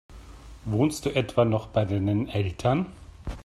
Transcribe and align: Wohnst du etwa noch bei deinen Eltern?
Wohnst 0.65 1.05
du 1.05 1.13
etwa 1.15 1.45
noch 1.45 1.67
bei 1.67 1.85
deinen 1.85 2.27
Eltern? 2.27 2.87